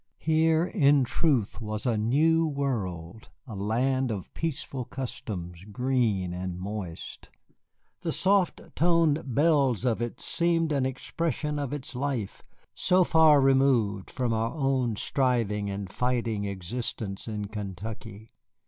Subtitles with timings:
[0.17, 7.29] Here in truth was a new world, a land of peaceful customs, green and moist.
[8.01, 12.41] The soft toned bells of it seemed an expression of its life,
[12.73, 18.31] so far removed from our own striving and fighting existence in Kentucky.